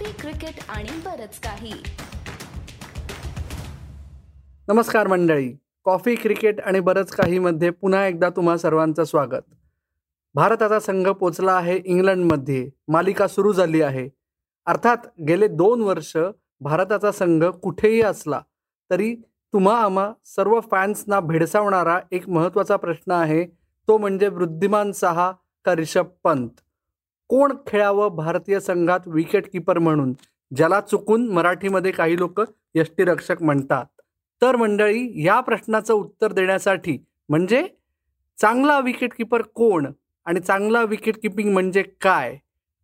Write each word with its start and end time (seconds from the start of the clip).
Coffee 0.00 0.12
cricket 0.12 0.54
आणि 0.68 0.88
बरच 1.04 1.40
काही. 1.40 1.72
नमस्कार 4.68 5.06
मंडळी. 5.06 5.52
कॉफी 5.84 6.14
क्रिकेट 6.14 6.60
आणि 6.60 6.80
बरंच 6.80 7.10
काहीमध्ये 7.10 7.70
पुन्हा 7.70 8.06
एकदा 8.06 8.28
तुम्हा 8.28 8.56
सर्वांचं 8.56 9.04
स्वागत. 9.04 9.54
भारताचा 10.34 10.80
संघ 10.80 11.08
पोचला 11.08 11.52
आहे 11.52 11.76
इंग्लंडमध्ये. 11.84 12.70
मालिका 12.88 13.26
सुरू 13.26 13.52
झाली 13.52 13.82
आहे. 13.82 14.08
अर्थात 14.66 14.96
गेले 15.28 15.48
दोन 15.48 15.82
वर्ष 15.82 16.16
भारताचा 16.60 17.12
संघ 17.12 17.44
कुठेही 17.44 18.02
असला 18.02 18.40
तरी 18.90 19.14
तुम्हा 19.52 19.82
आम्हा 19.82 20.12
सर्व 20.24 20.60
फॅन्सना 20.60 21.20
भेडसावणारा 21.20 22.00
एक 22.12 22.28
महत्त्वाचा 22.28 22.76
प्रश्न 22.76 23.12
आहे. 23.12 23.44
तो 23.88 23.98
म्हणजे 23.98 24.28
वृद्धिमान 24.28 24.92
सहा 24.92 25.32
का 25.64 25.76
रिषभ 25.76 26.06
पंत. 26.24 26.50
कोण 27.30 27.52
खेळावं 27.66 28.14
भारतीय 28.16 28.58
संघात 28.60 29.00
विकेट 29.06 29.46
किपर 29.52 29.78
म्हणून? 29.78 30.12
ज्याला 30.56 30.80
चुकून 30.80 31.28
मराठीमध्ये 31.28 31.90
काही 31.90 32.18
लोक 32.18 32.40
यष्टीरक्षक 32.74 33.42
म्हणतात. 33.42 33.86
तर 34.42 34.56
मंडळी 34.56 35.22
या 35.24 35.38
प्रश्नाचं 35.40 35.94
उत्तर 35.94 36.32
देण्यासाठी 36.32 36.96
म्हणजे 37.28 37.62
चांगला 38.38 38.78
विकेट 38.80 39.14
किपर 39.14 39.42
कोण 39.54 39.86
आणि 40.26 40.40
चांगला 40.40 40.82
विकेट 40.82 41.16
किपिंग 41.22 41.52
म्हणजे 41.52 41.82
काय? 42.00 42.36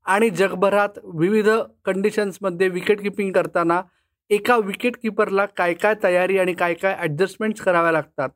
आणि 0.07 0.30
जगभरात 0.30 0.99
विविध 1.15 1.49
कंडिशन्समध्ये 1.85 2.69
विकेट 2.69 3.01
किपिंग 3.01 3.33
करताना 3.33 3.80
एका 4.30 4.57
विकेट 4.57 4.97
किपरला 4.97 5.47
काय 5.47 5.74
काय 5.74 5.95
तयारी 6.02 6.38
आणि 6.38 6.52
काय 6.52 6.74
काय 6.74 6.95
ॲडजस्टमेंट्स 6.99 7.60
कराव्या 7.60 7.93
लागतात? 7.93 8.29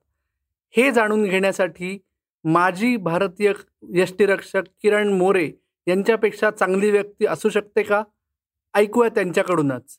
हे 0.74 0.90
जाणून 0.92 1.24
घेण्यासाठी 1.24 1.98
माजी 2.44 2.96
भारतीय 2.96 3.52
यष्टीरक्षक 3.94 4.62
किरण 4.82 5.12
मोरे 5.12 5.50
यांच्यापेक्षा 5.86 6.50
चांगली 6.50 6.90
व्यक्ती 6.90 7.26
असू 7.26 7.48
शकते 7.50 7.82
का? 7.82 8.02
ऐकूया 8.74 9.08
त्यांच्याकडूनच. 9.08 9.96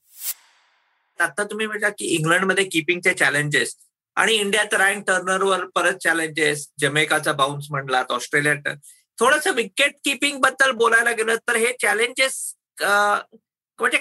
आता 1.20 1.44
तुम्ही 1.44 1.66
म्हटलं 1.68 1.90
की 1.90 2.06
इंग्लंडमध्ये 2.16 2.64
किपिंगचे 2.64 3.14
चॅलेंजेस 3.14 3.76
आणि 4.18 4.34
इंडियात 4.34 4.74
रँक 4.74 5.04
टर्नरवर 5.08 5.66
परत 5.76 5.98
चॅलेंजेस 6.04 6.68
जमेकाचा 6.80 7.32
बाउन्स 7.34 7.68
म्हणलात 7.72 8.12
ऑस्ट्रेलिया 8.12 8.74
थोडस 9.20 9.48
विकेट 9.48 9.96
किपिंगबद्दल 10.06 10.72
बोलायला 10.72 11.12
गेलं 11.12 11.36
तर 11.48 11.56
हे 11.56 11.72
चॅलेंजेस 11.82 12.38
म्हणजे 12.82 13.98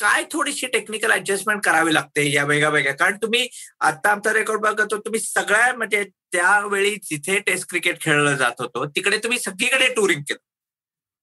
काय 0.00 0.24
थोडीशी 0.32 0.66
टेक्निकल 0.66 1.12
ऍडजस्टमेंट 1.12 1.60
करावी 1.64 1.94
लागते 1.94 2.30
या 2.32 2.44
वेगळ्या 2.44 2.68
वेगळ्या? 2.70 2.94
कारण 2.96 3.16
तुम्ही 3.22 3.48
आता 3.80 4.10
आमचा 4.10 4.32
रेकॉर्ड 4.32 4.60
बघतो 4.60 4.96
तुम्ही 4.98 5.20
सगळ्या 5.20 5.72
म्हणजे 5.76 6.02
त्यावेळी 6.32 6.94
जिथे 7.02 7.38
टेस्ट 7.46 7.68
क्रिकेट 7.70 8.00
खेळलं 8.00 8.34
जात 8.36 8.60
होतो 8.60 8.84
तिकडे 8.86 9.18
तुम्ही 9.18 9.38
सगळीकडे 9.38 9.88
टुरिंग 9.94 10.20
केलं. 10.20 10.38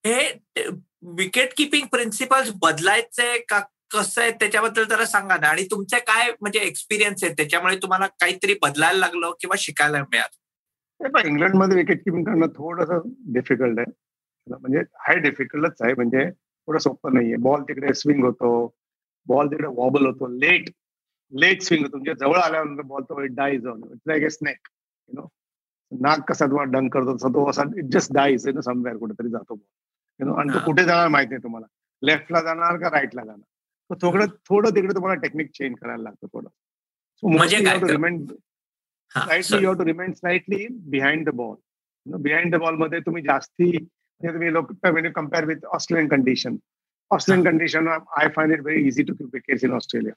हे 0.06 0.20
विकेट 1.18 1.54
किपिंग 1.58 1.88
प्रिन्सिपल्स 1.92 2.52
बदलायचे 2.62 3.38
का 3.50 3.60
कसं 3.94 4.22
आहे 4.22 4.32
त्याच्याबद्दल 4.32 4.84
जरा 4.90 5.06
सांगा 5.06 5.38
ना. 5.38 5.48
आणि 5.48 5.64
तुमचे 5.72 6.00
काय 6.08 6.32
म्हणजे 6.42 6.60
एक्सपिरियन्स 6.60 7.24
आहे 7.24 7.34
त्याच्यामुळे 7.38 7.76
तुम्हाला 7.82 8.08
काहीतरी 8.20 8.54
बदलायला 8.62 9.00
लागलं 9.00 9.32
किंवा 9.42 9.56
शिकायला 9.60 10.02
मिळालं? 10.04 11.28
इंग्लंडमध्ये 11.28 11.78
विकेट 11.78 12.04
किपिंग 12.04 12.24
करणं 12.24 12.48
थोडस 12.56 12.92
डिफिकल्ट 13.34 13.80
आहे. 13.80 13.92
म्हणजे 14.48 14.80
हाय 15.08 15.16
डिफिकल्टच 15.20 15.82
आहे. 15.82 15.94
म्हणजे 15.94 16.30
थोडं 16.30 16.80
सोपं 16.80 17.14
नाहीये. 17.14 17.36
बॉल 17.48 17.62
तिकडे 17.64 17.94
स्विंग 17.94 18.24
होतो. 18.26 18.52
बॉल 19.28 19.48
तिकडे 19.48 19.68
वॉबल 19.68 20.06
होतो. 20.06 20.28
लेट 20.40 20.70
लेट 21.34 21.62
स्विंग 21.62 21.84
होतो. 21.84 21.92
तुमच्या 21.94 22.14
जवळ 22.20 22.40
आल्यानंतर 22.40 22.84
बॉल 22.84 23.04
तो 23.04 23.20
dies 23.36 23.68
on 23.68 23.82
it's 23.92 24.02
like 24.08 24.24
a 24.24 24.30
snake 24.30 24.68
you 25.10 25.20
know 25.20 25.28
नाक 25.92 26.30
कसा 26.30 26.46
तुम्हाला 26.46 26.72
डंक 26.72 26.94
करतो 26.94 27.16
तसा 27.16 27.28
तो 27.28 27.50
असा 27.50 27.64
it 27.78 27.92
just 27.94 28.14
dies 28.14 28.48
you 28.48 28.54
know 28.54 28.62
somewhere 28.62 28.98
कुठेतरी 28.98 29.30
जातो 29.30 29.56
बॉल 29.56 29.66
आणि 30.20 30.54
तो 30.54 30.60
कुठे 30.66 30.84
जाणार 30.84 31.08
माहिती 31.08 31.30
नाही 31.30 31.44
तुम्हाला. 31.44 31.66
लेफ्टला 32.02 32.42
जाणार 32.42 32.78
का 32.78 32.90
राईटला 32.90 33.24
जाणार? 33.26 33.96
थोडं 34.02 34.26
थोडं 34.50 34.76
तिकडे 34.76 34.94
तुम्हाला 34.96 35.22
टेक्निक 35.22 35.50
चेंज 35.54 35.76
करायला 35.82 36.04
लागतं 36.04 36.28
थोडं. 36.28 36.50
You 39.64 39.74
to 39.74 39.86
remain 39.86 40.14
slightly 40.16 40.68
behind 40.90 41.30
the 41.30 41.34
ball 41.36 41.56
behind 42.06 42.56
the 42.56 42.60
बॉलमध्ये 42.60 43.00
तुम्ही 43.00 43.24
जास्ती 43.24 43.72
तुम्ही 44.22 44.52
लोक 44.54 44.72
compare 45.16 45.46
with 45.46 45.66
Australian 45.66 46.08
condition 46.10 46.56
Australian 47.12 47.46
condition 47.50 47.88
I 47.88 48.28
find 48.36 48.54
it 48.54 48.62
very 48.62 48.88
easy 48.88 49.04
to 49.04 49.14
keep 49.14 49.30
wickets 49.34 49.64
in 49.64 49.72
Australia 49.74 50.14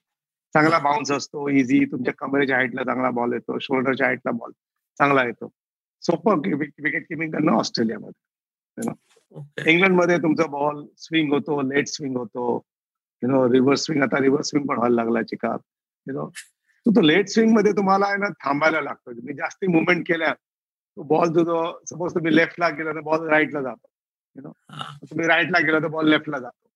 चांगला 0.54 0.78
बाउन्स 0.78 1.10
असतो 1.10 1.48
इझी 1.48 1.84
तुमच्या 1.84 2.14
कमरेच्या 2.18 2.56
हाईटला 2.56 2.82
चांगला 2.82 3.10
बॉल 3.10 3.32
येतो 3.32 3.58
शोल्डरच्या 3.58 4.06
हाईटला 4.06 4.30
बॉल 4.30 4.50
चांगला 4.98 5.24
येतो. 5.24 5.48
सोपं 6.02 6.40
विकेट 6.58 7.06
किपिंग 7.08 7.32
करणं 7.32 7.52
ऑस्ट्रेलियामध्ये 7.52 8.90
इंग्लंडमध्ये 9.66 10.16
तुमचा 10.22 10.46
बॉल 10.50 10.84
स्विंग 10.98 11.32
होतो 11.32 11.60
लेट 11.62 11.88
स्विंग 11.88 12.16
होतो. 12.16 12.62
यु 13.22 13.28
नो 13.28 13.46
रिव्हर्स 13.52 13.84
स्विंग 13.84 14.02
आता 14.02 14.20
रिव्हर्स 14.22 14.50
स्विंग 14.50 14.66
पण 14.66 14.76
व्हायला 14.76 15.02
लागला 15.02 15.22
चिकार 15.30 15.56
यु 16.06 16.14
नो 16.14 16.28
तो 16.86 17.00
लेट 17.00 17.28
स्विंगमध्ये 17.28 17.72
तुम्हाला 17.76 18.06
आहे 18.06 18.16
ना 18.16 18.28
थांबायला 18.44 18.80
लागतो. 18.80 19.12
तुम्ही 19.12 19.34
जास्ती 19.34 19.66
मुवमेंट 19.66 20.06
केल्या 20.08 20.32
बॉल 20.96 21.32
जो 21.34 21.62
सपोज 21.90 22.14
तुम्ही 22.14 22.34
लेफ्टला 22.36 22.68
गेला 22.70 22.92
तर 22.94 23.00
बॉल 23.00 23.28
राईटला 23.28 23.62
जातो. 23.62 23.88
यु 24.36 24.42
नो 24.42 24.52
तुम्ही 25.10 25.26
राईटला 25.28 25.60
गेला 25.66 25.78
तर 25.82 25.88
बॉल 25.88 26.10
लेफ्टला 26.10 26.38
जातो. 26.38 26.68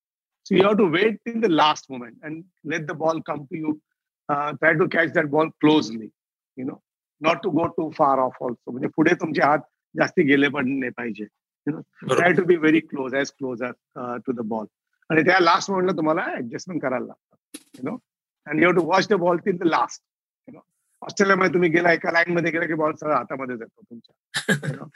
So 0.47 0.55
you 0.55 0.63
have 0.65 0.77
to 0.79 0.87
wait 0.91 1.29
in 1.29 1.41
the 1.41 1.51
last 1.51 1.91
moment 1.91 2.25
and 2.25 2.43
let 2.71 2.87
the 2.87 2.97
ball 2.99 3.21
come 3.27 3.45
to 3.45 3.57
you 3.57 3.73
try 4.29 4.75
to 4.75 4.87
catch 4.93 5.13
that 5.15 5.27
ball 5.31 5.49
closely 5.61 6.09
you 6.59 6.67
know 6.67 6.81
not 7.21 7.43
to 7.43 7.51
go 7.51 7.67
too 7.77 7.91
far 7.99 8.19
off 8.19 8.43
also 8.43 8.71
म्हणजे 8.71 8.89
पुढे 8.97 9.15
तुमचे 9.21 9.43
हात 9.43 9.59
जास्ती 9.95 10.23
गेले 10.23 10.49
पण 10.49 10.69
नाही 10.79 10.91
पाहिजे. 10.97 11.27
You 11.67 11.73
know 11.73 12.15
try 12.15 12.33
to 12.33 12.45
be 12.45 12.57
very 12.57 12.81
close 12.81 13.15
as 13.15 13.31
close 13.39 13.63
to 14.27 14.33
the 14.33 14.47
ball 14.49 14.67
आणि 15.11 15.23
त्या 15.27 15.39
लास्ट 15.41 15.71
मोमेंटला 15.71 15.97
तुम्हाला 15.97 16.25
ऍडजस्टमेंट 16.37 16.83
करायला 16.83 17.07
लागतं 17.07 17.79
you 17.79 17.91
know 17.91 17.97
and 18.47 18.63
you 18.63 18.71
to 18.73 18.85
watch 18.87 19.09
the 19.11 19.15
ball 19.25 19.39
till 19.45 19.57
the 19.59 19.67
last 19.67 20.03
you 20.49 20.55
know 20.55 20.61
ऑस्ट्रेलियामध्ये 21.03 21.53
तुम्ही 21.55 21.71
गेला 21.71 21.93
एका 21.93 22.11
लाईन 22.13 22.33
मध्ये 22.35 22.51
गेला 22.53 22.67
की 22.67 22.75
बॉल 22.83 22.93
सगळं 23.01 23.15
हातामध्येच 23.15 23.61
येतो 23.61 23.83
तुमच्या 23.83 24.69
यु 24.69 24.77
नो 24.77 24.89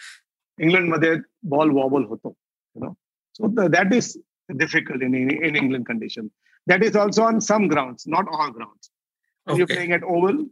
इंग्लंडमध्ये 0.59 1.15
बॉल 1.51 1.71
वॉबल 1.81 2.05
होतो 2.05 2.35
you 2.77 2.85
know 2.85 2.93
so 3.35 3.69
that 3.69 3.95
is 3.95 4.17
difficult 4.59 5.03
in 5.03 5.15
in 5.15 5.57
England 5.57 5.85
condition 5.87 6.27
that 6.67 6.85
is 6.85 6.97
also 6.97 7.23
on 7.23 7.39
some 7.49 7.69
ground 7.71 8.11
not 8.17 8.29
all 8.29 8.51
ground 8.57 9.59
you 9.59 9.67
playing 9.67 9.93
at 9.95 10.05
Oval 10.17 10.45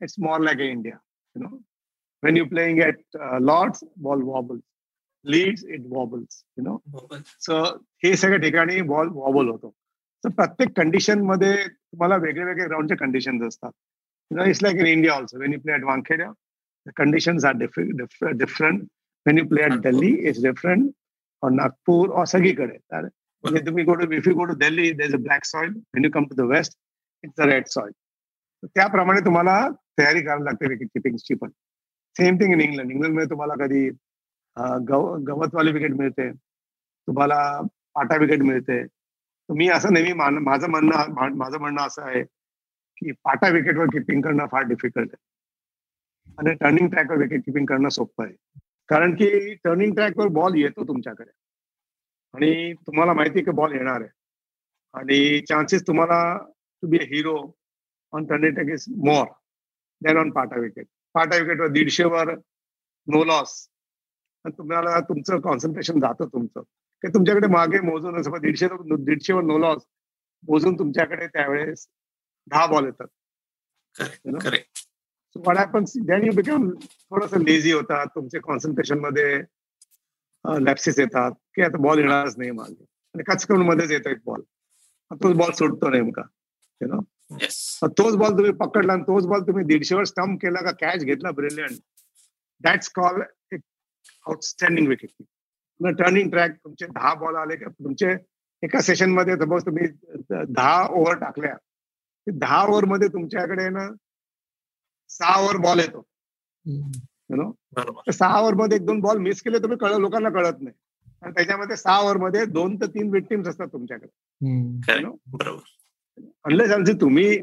it's 0.00 0.18
more 0.20 0.40
like 0.40 0.60
a 0.60 0.70
India 0.70 0.98
you 1.36 1.42
know 1.42 1.58
when 2.22 2.36
you're 2.36 2.48
playing 2.48 2.80
at 2.80 2.98
uh, 3.20 3.38
Lords, 3.40 3.82
ball 3.96 4.20
wobbles. 4.20 4.62
Leads, 5.24 5.62
it 5.64 5.82
wobbles, 5.82 6.44
you 6.56 6.64
know. 6.64 6.80
So 7.38 7.56
हे 8.04 8.14
सगळ्या 8.16 8.38
ठिकाणी 8.40 8.80
ball 8.86 9.08
wobble 9.14 9.48
होतो. 9.48 9.68
तर 10.24 10.28
प्रत्येक 10.38 10.68
कंडिशनमध्ये 10.76 11.52
तुम्हाला 11.66 12.16
वेगळे 12.24 12.44
वेगळे 12.44 12.66
ग्राउंडचे 12.66 12.96
कंडिशन 12.96 13.42
असतात. 13.46 13.70
You 14.30 14.36
know 14.36 14.44
it's 14.50 14.62
like 14.62 14.76
in 14.76 14.86
India 14.86 15.14
also 15.14 15.38
when 15.40 15.52
you 15.52 15.60
play 15.60 15.72
at 15.72 15.84
वानखेड्या 15.84 16.30
the 16.86 16.90
conditions 16.96 17.44
are 17.44 17.56
different 17.56 18.82
when 19.26 19.38
you 19.38 19.46
play 19.48 19.62
at 19.62 19.78
Delhi 19.82 20.12
it's 20.28 20.42
different 20.42 20.90
और 21.42 21.50
नागपूर 21.50 22.08
और 22.08 22.26
सगळीकडे. 22.34 22.76
तर 22.76 23.06
म्हणजे 23.44 23.64
तुम्ही 23.66 23.84
go 23.84 23.94
to 23.94 24.12
if 24.12 24.28
you 24.28 24.34
go 24.34 24.44
to 24.44 24.54
Delhi 24.66 24.90
there 24.92 25.06
is 25.06 25.14
a 25.14 25.22
black 25.22 25.44
soil 25.44 25.70
when 25.70 26.04
you 26.04 26.10
come 26.14 26.24
to 26.30 26.42
the 26.42 26.50
west 26.50 26.78
it's 27.24 27.40
a 27.40 27.46
red 27.54 27.66
soil 27.78 27.92
त्याप्रमाणे 28.66 29.20
तुम्हाला 29.24 29.58
तयारी 29.98 30.20
करावी 30.22 30.44
लागते 30.44 30.68
विकेट 30.68 30.88
किपिंगची 30.94 31.34
पण. 31.34 31.50
सेम 32.16 32.36
थिंग 32.40 32.52
इन 32.52 32.60
इंग्लंड 32.60 32.90
इंग्लंडमध्ये 32.90 33.28
तुम्हाला 33.30 33.64
कधी 33.64 33.88
गव 34.88 35.16
गवतवाली 35.26 35.72
विकेट 35.72 35.90
मिळते. 35.90 36.30
तुम्हाला 37.08 37.60
पाटा 37.94 38.16
विकेट 38.16 38.42
मिळते. 38.42 38.82
मी 39.48 39.68
असं 39.68 39.92
नेहमी 39.92 40.12
माझं 40.12 40.70
म्हणणं 40.70 41.34
माझं 41.36 41.58
म्हणणं 41.58 41.86
असं 41.86 42.02
आहे 42.02 42.22
की 42.96 43.12
पाटा 43.12 43.48
विकेटवर 43.48 43.86
किपिंग 43.86 44.20
करणं 44.22 44.46
फार 44.46 44.62
डिफिकल्ट 44.62 45.08
आहे. 45.12 45.30
आणि 46.38 46.54
टर्निंग 46.54 46.88
ट्रॅकवर 46.88 47.16
विकेट 47.16 47.40
किपिंग 47.46 47.66
करणं 47.66 47.88
सोपं 47.88 48.24
आहे. 48.24 48.34
कारण 48.88 49.14
की 49.14 49.54
टर्निंग 49.54 49.94
ट्रॅकवर 49.94 50.28
बॉल 50.28 50.54
येतो 50.54 50.88
तुमच्याकडे. 50.88 51.30
आणि 52.34 52.72
तुम्हाला 52.72 53.12
माहिती 53.12 53.38
आहे 53.38 53.44
की 53.44 53.50
बॉल 53.50 53.72
येणार 53.72 54.00
आहे. 54.00 54.10
आणि 54.94 55.40
चान्सेस 55.40 55.86
तुम्हाला 55.86 56.36
to 56.82 56.88
be 56.88 56.98
a 56.98 57.02
hero 57.02 57.36
on 58.12 58.24
turning 58.26 58.54
track 58.54 58.68
is 58.68 58.84
more 58.88 59.26
than 60.02 60.16
on 60.16 60.30
पाटा 60.30 60.60
विकेट 60.60 60.86
पाटा 61.14 61.36
विकेटवर 61.36 61.68
दीडशेवर 61.68 62.34
नो 63.08 63.24
लॉस 63.24 63.68
तुम्हाला 64.48 64.98
तुमचं 65.00 65.40
कॉन्सन्ट्रेशन 65.40 66.00
जातं 66.00 66.26
तुमचं. 66.32 66.60
की 66.60 67.08
तुमच्याकडे 67.14 67.46
मागे 67.46 67.80
मोजून 67.80 68.20
असं 68.20 68.40
दीडशे 68.42 68.68
दीडशेवर 69.04 69.42
नो 69.42 69.58
लॉस 69.58 69.82
मोजून 70.48 70.78
तुमच्याकडे 70.78 71.26
त्यावेळेस 71.26 71.86
दहा 72.50 72.66
बॉल 72.66 72.84
येतात. 72.84 73.06
बिकम 76.34 76.70
थोडस 76.80 77.34
लेझी 77.46 77.72
होतात. 77.72 78.06
तुमचे 78.14 78.38
कॉन्सन्ट्रेशनमध्ये 78.38 79.40
लॅप्सेस 80.64 80.98
येतात. 80.98 81.32
की 81.54 81.62
आता 81.62 81.78
बॉल 81.78 81.98
येणारच 81.98 82.34
नाही 82.38 82.50
मागे. 82.50 82.84
आणि 83.14 83.22
कचकन 83.26 83.62
मध्येच 83.62 83.90
येतो 83.90 84.10
एक 84.10 84.18
बॉल 84.24 84.40
तोच 85.22 85.36
बॉल 85.36 85.50
सुटतो 85.52 85.90
नेमका. 85.90 86.22
यु 86.80 86.88
नो 86.88 87.00
तोच 87.98 88.16
बॉल 88.16 88.32
तुम्ही 88.32 88.52
पकडला 88.52 88.92
आणि 88.92 89.02
तोच 89.02 89.26
बॉल 89.26 89.42
तुम्ही 89.42 89.64
दीडशेवर 89.64 90.04
स्टम्प 90.04 90.40
केला 90.42 90.62
का 90.62 90.70
कॅच 90.80 91.04
घेतला 91.04 91.30
ब्रिलियंट 91.30 91.78
दॅट्स 92.60 92.88
कॉल 92.90 93.22
एक 93.52 93.60
आउटस्टँडिंग 94.26 94.88
विकेट 94.88 95.10
टर्निंग 95.98 96.30
ट्रॅक 96.30 96.52
तुमचे 96.64 96.86
दहा 96.86 97.14
बॉल 97.20 97.36
आले 97.36 97.56
का? 97.56 97.70
तुमचे 97.70 98.10
एका 98.62 98.80
सेशनमध्ये 98.80 99.34
सपोज 99.36 99.64
तुम्ही 99.66 99.86
दहा 100.30 100.86
ओव्हर 100.86 101.18
टाकल्या. 101.18 101.54
दहा 102.26 102.62
ओव्हरमध्ये 102.64 103.08
तुमच्याकडे 103.08 103.68
ना 103.68 103.88
सहा 105.10 105.40
ओव्हर 105.40 105.56
बॉल 105.60 105.78
येतो. 105.80 106.06
नो 107.30 107.52
सहा 108.12 108.38
ओव्हरमध्ये 108.40 108.76
एक 108.76 108.84
दोन 108.86 109.00
बॉल 109.00 109.18
मिस 109.18 109.42
केले 109.42 109.58
तुम्ही 109.62 109.78
कळ 109.78 109.96
लोकांना 110.00 110.30
कळत 110.30 110.60
नाही. 110.60 110.76
आणि 111.22 111.32
त्याच्यामध्ये 111.34 111.76
सहा 111.76 111.98
ओव्हरमध्ये 112.00 112.44
दोन 112.46 112.76
ते 112.76 112.86
तीन 112.94 113.10
विक्टिम्स 113.12 113.48
असतात 113.48 113.68
तुमच्याकडे. 113.72 114.08
अनलेस 116.44 116.90
तुम्ही 117.00 117.40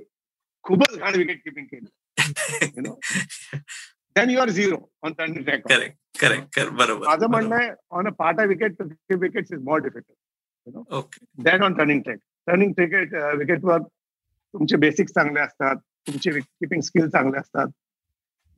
खूपच 0.66 0.98
घाण 0.98 1.16
विकेट 1.16 1.44
किपिंग 1.44 1.66
केली. 1.66 1.88
You 2.78 2.82
know 2.82 2.94
then 4.16 4.30
you 4.30 4.40
are 4.40 4.50
zero 4.50 4.78
on 5.02 5.14
turning 5.18 5.44
track 5.44 5.68
correct 6.16 6.56
correct 6.56 6.56
कर 6.56 6.70
बरोबर 6.78 7.08
माझं 7.08 7.30
म्हणणं 7.30 7.56
आहे 7.56 7.70
on 7.92 8.08
a 8.08 8.12
part 8.18 8.40
wicket 8.48 8.82
wicket 9.20 9.52
is 9.54 9.60
more 9.64 9.80
difficult 9.82 10.78
okay 10.94 11.26
than 11.44 11.64
on 11.64 11.74
turning 11.74 12.02
track 12.02 12.18
turning 12.48 12.72
cricket 12.74 13.14
विकेटवर 13.38 13.82
तुमचे 13.84 14.78
बेसिक्स 14.78 15.14
चांगले 15.14 15.40
असतात 15.40 15.76
तुमचे 16.08 16.32
किपिंग 16.40 16.82
स्किल 16.82 17.08
चांगले 17.10 17.38
असतात. 17.38 17.68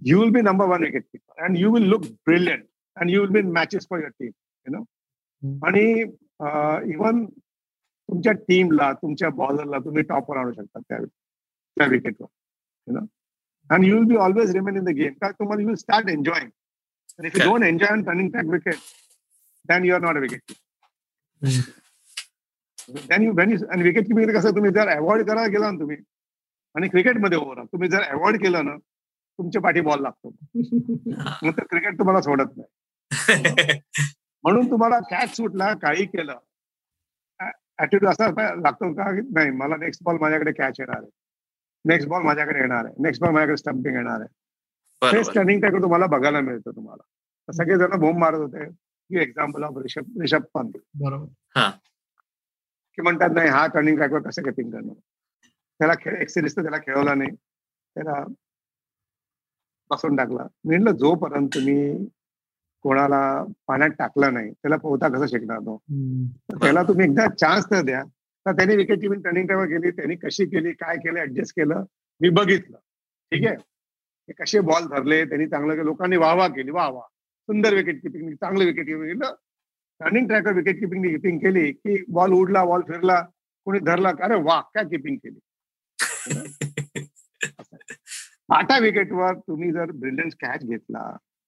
You 0.02 0.20
will 0.20 0.30
be 0.32 0.42
number 0.42 0.66
one 0.66 0.84
wicket 0.84 1.04
keeper 1.04 1.44
and 1.44 1.58
you 1.58 1.74
will 1.74 1.88
look 1.90 2.06
brilliant 2.28 2.64
and 2.98 3.10
you 3.10 3.22
will 3.22 3.32
be 3.32 3.42
matches 3.52 3.88
for 3.90 4.00
your 4.00 4.12
team 4.20 4.32
you 4.66 4.76
know 4.76 4.84
आणि 5.68 5.84
even 6.94 7.26
तुमच्या 7.26 8.34
टीमला 8.48 8.92
तुमच्या 8.94 9.30
बॉलरला 9.36 9.78
तुम्ही 9.78 10.04
टॉपवर 10.04 10.38
आणू 10.38 10.52
शकता 10.52 10.80
त्या 10.80 10.98
त्या 10.98 11.88
विकेटवर 11.88 12.28
you 12.88 12.98
know 13.00 13.06
and 13.70 13.86
you 13.86 13.96
will 13.96 14.08
be 14.08 14.16
always 14.16 14.52
remain 14.56 14.78
in 14.78 14.84
the 14.84 14.96
game 14.96 15.14
का? 15.14 15.32
तुम्हाला 15.32 15.62
you 15.62 15.68
will 15.68 15.76
start 15.76 16.10
enjoying 16.10 16.50
if 17.20 17.26
you 17.26 17.30
Correct. 17.30 17.46
Don't 17.46 17.64
enjoy 17.64 17.90
on 17.90 18.04
turning 18.04 18.30
track 18.32 18.46
wicket 18.46 18.76
than 19.70 19.86
you 19.86 19.96
are 19.96 20.02
not 20.02 20.16
a 20.16 20.20
wicket 20.20 20.52
then 23.08 23.24
you 23.24 23.32
when 23.34 23.56
आणि 23.72 23.84
wicket 23.84 24.08
keeping 24.08 24.36
कसं 24.38 24.56
तुम्ही 24.56 24.72
जर 24.72 24.88
avoid 24.88 25.26
करायला 25.28 25.48
गेला 25.48 25.72
ना 25.72 25.80
तुम्ही 25.80 25.98
आणि 26.76 26.88
क्रिकेटमध्ये 26.88 27.38
ओव्हर 27.38 27.64
तुम्ही 27.64 27.90
जर 27.90 28.02
अवॉइड 28.02 28.42
केलं 28.42 28.66
ना 28.66 28.76
तुमच्या 29.40 29.62
पाठी 29.62 29.82
बॉल 29.82 30.02
लागतो. 30.02 30.30
मग 31.44 31.52
तर 31.52 31.64
क्रिकेट 31.64 31.98
तुम्हाला 32.00 32.22
सोडत 32.22 32.58
नाही. 32.58 32.70
म्हणून 34.44 34.70
तुम्हाला 34.72 35.00
कॅच 35.00 35.36
सुटला 35.36 35.74
काही 35.74 36.06
केलं 36.06 36.38
ऍटिट्यूड 37.80 38.10
असा 38.10 38.28
लागतो 38.56 38.94
का 38.94 39.12
की 39.12 39.22
नाही 39.34 39.52
मला 39.52 39.76
नेक्स्ट 39.76 40.04
बॉल 40.04 40.18
माझ्याकडे 40.18 40.52
कॅच 40.52 40.76
येणार 40.80 40.98
आहे. 40.98 41.10
नेक्स्ट 41.86 42.10
बॉल 42.10 42.22
माझ्याकडे 42.24 42.60
येणार 42.60 42.86
आहे. 42.86 42.94
नेक्स्ट 43.04 43.24
बॉल 43.24 43.32
माझ्याकडे 43.32 43.58
स्टम्पिंग 43.58 43.96
येणार 43.96 44.20
आहे. 44.20 44.28
स्टर्निंग 45.06 45.62
टॅकल 45.62 45.82
तुम्हाला 45.82 46.06
बघायला 46.06 46.40
मिळतं 46.40 46.72
तुम्हाला. 46.72 47.04
तर 47.48 47.54
सगळेजण 47.54 48.00
बोंब 48.00 48.18
मारत 48.18 48.38
होते 48.38 48.66
की 48.66 49.22
एक्झाम्पल 49.22 49.64
ऑफ 49.64 49.78
रिषभ 49.78 50.20
रिषभ 50.22 50.42
पंत. 50.54 50.72
बरोबर. 50.94 51.70
की 52.94 53.02
म्हणतात 53.02 53.30
नाही 53.34 53.50
हा 53.50 53.68
टर्निंग 53.68 53.96
ट्रॅकवर 53.98 54.22
कसं 54.22 54.42
किपिंग 54.42 54.72
करणार? 54.72 54.94
त्याला 55.80 55.94
खेळ 56.02 56.16
एक 56.16 56.30
सिरीज 56.30 56.56
तर 56.56 56.62
त्याला 56.62 56.78
खेळवला 56.78 57.14
नाही. 57.14 57.30
त्याला 57.96 58.24
बसून 59.90 60.16
टाकला. 60.16 60.48
मी 60.66 60.78
म्हटलं 60.78 60.98
जोपर्यंत 60.98 61.50
तुम्ही 61.56 62.08
कोणाला 62.82 63.44
पाण्यात 63.68 63.90
टाकलं 63.90 64.34
नाही 64.34 64.52
त्याला 64.52 64.76
पोहता 64.78 65.08
कसं 65.08 65.26
शिकणार 65.26 65.60
तो? 65.60 65.78
तर 66.50 66.58
त्याला 66.58 66.84
तुम्ही 66.84 67.06
एकदा 67.06 67.26
चान्स 67.40 67.66
तर 67.66 67.82
द्या. 67.82 68.04
तर 68.46 68.52
त्यांनी 68.52 68.76
विकेट 68.76 69.02
किपिंग 69.02 69.22
टर्निंग 69.22 69.46
ट्रॅकवर 69.46 69.66
केली 69.66 69.92
त्यांनी 69.92 70.16
कशी 70.16 70.46
केली 70.46 70.72
काय 70.72 70.98
केलं 70.98 71.20
ऍडजस्ट 71.20 71.56
केलं 71.56 71.84
मी 72.22 72.30
बघितलं. 72.30 72.78
ठीक 73.32 73.48
आहे? 73.48 73.56
ते 74.32 74.44
कसे 74.44 74.60
बॉल 74.60 74.86
धरले 74.88 75.24
त्यांनी 75.26 75.48
चांगलं 75.48 75.84
लोकांनी 75.84 76.18
वाह 76.18 76.34
वाह 76.34 76.48
केली 76.48 76.72
वाह 76.72 76.90
वाह 76.90 77.08
सुंदर 77.50 77.74
विकेट 77.74 78.02
किपिंग 78.02 78.34
चांगलं 78.36 78.66
विकेट 78.66 78.86
किपिंग 78.86 79.04
केलं 79.04 79.34
टर्निंग 80.02 80.28
ट्रॅकवर 80.28 80.54
विकेट 80.54 80.80
किपिंग 80.80 81.04
किपिंग 81.06 81.40
केली 81.40 81.72
की 81.72 82.04
बॉल 82.10 82.34
उडला 82.34 82.64
बॉल 82.66 82.82
फिरला 82.82 83.20
कोणी 83.68 83.80
धरला 83.80 84.10
अरे 84.24 84.36
वा 84.42 84.60
काय 84.76 84.84
किपिंग 84.86 85.18
केली. 85.18 85.40
पाटा 88.50 88.78
विकेटवर 88.78 89.34
तुम्ही 89.38 89.72
जर 89.72 89.92
ब्रिलियन्स 89.92 90.36
कॅच 90.36 90.64
घेतला 90.64 91.04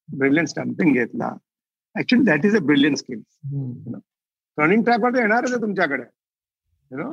ब्रिलियन्स 0.10 0.50
स्टम्पिंग 0.50 0.94
घेतला 0.94 1.30
actually 1.96 2.26
that 2.26 2.46
is 2.46 2.56
a 2.56 2.60
brilliance 2.60 3.00
skill 3.00 3.22
turning 4.58 4.84
ट्रॅकवर 4.84 5.16
येणारच 5.16 5.52
आहे 5.52 5.62
तुमच्याकडे. 5.62 6.04
यु 6.92 6.98
नो 6.98 7.12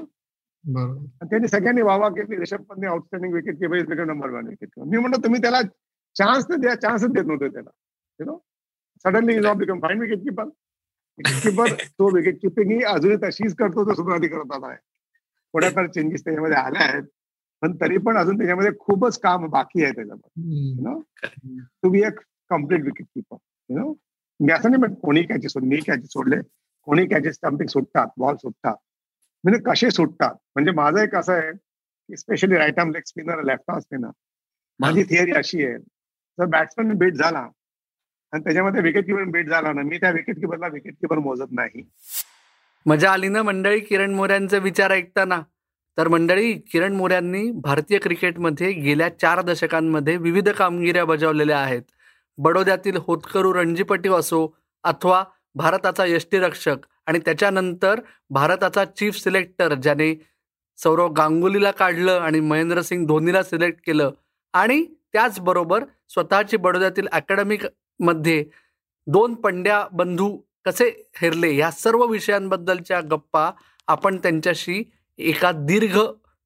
त्यांनी 0.64 1.48
सगळ्यांनी 1.48 1.82
वावा 1.82 2.08
केली. 2.08 2.36
Rishabh 2.38 2.62
पंतने 2.68 2.86
outstanding 2.86 3.34
wicket 3.34 3.62
is 3.62 4.00
number 4.00 4.30
one 4.30 4.46
wicket 4.48 4.78
मी 4.78 4.98
म्हणतो 4.98 5.22
तुम्ही 5.24 5.40
त्याला 5.42 5.60
चान्स 6.16 6.46
द्या. 6.50 6.74
चान्सच 6.74 7.12
देत 7.12 7.24
नव्हते 7.24 7.48
त्याला. 7.48 7.70
You 8.20 8.26
know 8.26 8.38
suddenly 9.04 9.34
is 9.34 9.42
not 9.46 9.56
become 9.56 9.80
fine 9.80 10.00
wicket 10.00 10.22
keeper 10.24 10.44
wicket 10.44 11.42
keeper 11.42 11.72
तो 11.98 12.10
विकेट 12.16 12.38
किपिंग 12.42 12.70
ही 12.70 12.82
अजूनही 12.84 13.16
तशीच 13.22 13.54
करतो 13.54 13.84
तो 13.88 13.94
सुरुवाती 13.94 14.28
करत 14.28 14.52
आला 14.54 14.66
आहे 14.66 14.76
थोड्याफार 15.54 15.86
चेंजेस 15.86 16.24
त्याच्यामध्ये 16.24 16.56
आल्या 16.56 16.82
आहेत. 16.82 17.02
पण 17.62 17.76
तरी 17.80 17.96
पण 18.04 18.16
अजून 18.16 18.38
त्याच्यामध्ये 18.38 18.70
खूपच 18.80 19.18
काम 19.20 19.46
बाकी 19.50 19.84
आहे 19.84 19.92
त्याच्यामध्ये 19.94 20.76
you 20.76 20.82
know 20.84 21.00
to 21.82 21.90
be 21.90 22.02
a 22.02 22.10
complete 22.50 22.84
wicket 22.84 23.06
keeper 23.14 23.36
you 23.70 23.78
know 23.78 23.92
मी 24.40 24.52
असं 24.52 24.70
नाही 24.70 24.80
म्हणत 24.80 24.96
कोणी 25.02 25.22
कॅचेस 25.22 25.56
मी 25.56 25.80
कॅचेस 25.86 26.12
सोडले. 26.12 26.36
कोणी 26.86 27.06
कॅचेस 27.06 27.34
स्टम्पिंग 27.34 27.68
सुटतात 27.68 28.06
बॉल 28.18 28.36
सुटतात 28.36 28.76
म्हणजे 29.44 29.60
कसे 29.64 29.90
सुटतात? 29.90 30.34
म्हणजे 30.54 30.70
माझं 30.72 30.98
एक 31.00 31.14
असं 31.16 31.32
आहे 31.32 31.52
की 31.52 32.16
specially 32.16 32.56
right 32.56 32.78
arm 32.78 32.90
leg 32.90 33.02
spinner 33.06 33.42
left 33.44 33.70
arm 33.70 33.80
spinner 33.80 34.10
माझी 34.80 35.02
थिअरी 35.04 35.32
अशी 35.36 35.64
आहे 35.64 35.78
जर 35.78 36.44
बॅट्समॅन 36.46 36.96
बीट 36.98 37.14
झाला 37.14 37.38
आणि 38.32 38.42
त्याच्यामध्ये 38.44 38.82
विकेट 38.82 39.06
किपर 39.06 39.24
बीट 39.30 39.48
झाला 39.48 39.72
ना 39.72 39.82
मी 39.82 39.98
त्या 39.98 40.10
विकेट 40.10 40.40
किपरला 40.40 40.66
विकेट 40.72 40.94
किपर 40.94 41.18
मोजत 41.18 41.52
नाही. 41.52 41.82
मजा 42.86 43.10
आली 43.12 43.28
ना 43.28 43.42
मंडळी 43.42 43.80
किरण 43.80 44.14
मोऱ्यांचे 44.14 44.58
विचार 44.58 44.90
ऐकताना 44.90 45.40
तर 45.98 46.08
मंडळी 46.08 46.52
किरण 46.72 46.92
मोऱ्यांनी 46.92 47.50
भारतीय 47.62 47.98
क्रिकेटमध्ये 47.98 48.70
गेल्या 48.72 49.08
चार 49.18 49.40
दशकांमध्ये 49.42 50.16
विविध 50.16 50.48
कामगिऱ्या 50.48 51.04
बजावलेल्या 51.04 51.58
आहेत. 51.58 51.82
बडोद्यातील 52.38 52.96
होतकरू 52.96 53.52
रणजीपट्टी 53.54 54.08
असो 54.08 54.46
अथवा 54.84 55.22
भारताचा 55.54 56.04
यष्टीरक्षक 56.06 56.86
आणि 57.06 57.18
त्याच्यानंतर 57.18 58.00
भारताचा 58.30 58.84
चीफ 58.84 59.16
सिलेक्टर 59.16 59.74
ज्याने 59.74 60.14
सौरव 60.78 61.08
गांगुलीला 61.12 61.70
काढलं 61.70 62.18
आणि 62.20 62.40
महेंद्रसिंग 62.40 63.06
धोनीला 63.06 63.42
सिलेक्ट 63.42 63.80
केलं 63.86 64.10
आणि 64.54 64.84
त्याचबरोबर 65.12 65.84
स्वतःची 66.08 66.56
बडोद्यातील 66.56 67.06
अकॅडमीमध्ये 67.12 68.44
दोन 69.06 69.34
पंड्या 69.34 69.84
बंधू 69.92 70.36
कसे 70.64 70.88
हेरले 71.16 71.50
ह्या 71.52 71.70
सर्व 71.70 72.04
विषयांबद्दलच्या 72.06 73.00
गप्पा 73.00 73.50
आपण 73.88 74.16
त्यांच्याशी 74.16 74.82
एका 75.18 75.50
दीर्घ 75.52 75.98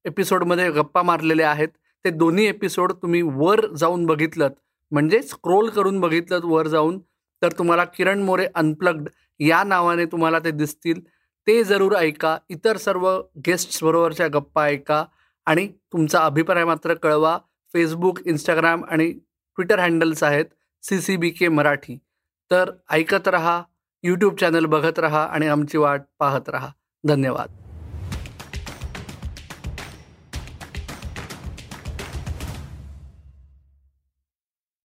एपिसोडमध्ये 0.05 0.69
गप्पा 0.71 1.01
मारलेल्या 1.03 1.49
आहेत. 1.51 1.67
ते 2.05 2.09
दोन्ही 2.09 2.45
एपिसोड 2.47 2.91
तुम्ही 2.93 3.21
वर 3.35 3.65
जाऊन 3.75 4.05
बघितलं 4.05 4.49
म्हणजे 4.91 5.21
स्क्रोल 5.21 5.69
करून 5.69 5.99
बघितलं 5.99 6.39
वर 6.43 6.67
जाऊन. 6.67 6.99
तर 7.41 7.51
तुम्हाला 7.57 7.83
किरण 7.85 8.21
मोरे 8.23 8.47
अनप्लग्ड 8.55 9.07
या 9.39 9.63
नावाने 9.63 10.05
तुम्हाला 10.05 10.39
ते 10.39 10.51
दिसतील. 10.51 11.01
ते 11.47 11.63
जरूर 11.63 11.95
ऐका. 11.95 12.37
इतर 12.49 12.77
सर्व 12.77 13.21
गेस्ट्सबरोबरच्या 13.47 14.27
गप्पा 14.27 14.65
ऐका 14.65 15.05
आणि 15.45 15.67
तुमचा 15.67 16.19
अभिप्राय 16.19 16.65
मात्र 16.65 16.93
कळवा. 16.93 17.37
फेसबुक 17.73 18.19
इंस्टाग्राम 18.25 18.83
आणि 18.89 19.11
ट्विटर 19.55 19.79
हँडल्स 19.79 20.23
आहेत 20.23 20.45
C 20.83 21.01
C 21.01 21.17
B 21.17 21.29
K 21.29 21.47
Marathi. 21.47 21.97
तर 22.51 22.71
ऐकत 22.89 23.27
रहा 23.27 23.63
यूट्यूब 24.03 24.35
चॅनल 24.35 24.65
बघत 24.65 24.99
रहा 24.99 25.23
आणि 25.23 25.47
आमची 25.47 25.77
वाट 25.77 26.01
पाहत 26.19 26.49
रहा. 26.49 26.69
धन्यवाद. 27.07 27.64